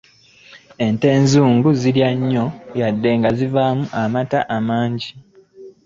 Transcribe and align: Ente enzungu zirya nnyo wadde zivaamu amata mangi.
Ente 0.85 1.07
enzungu 1.17 1.69
zirya 1.81 2.09
nnyo 2.19 2.45
wadde 2.79 3.11
zivaamu 3.37 3.83
amata 4.01 4.39
mangi. 4.67 5.11